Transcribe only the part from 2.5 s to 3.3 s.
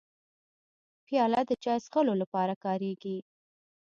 کارېږي.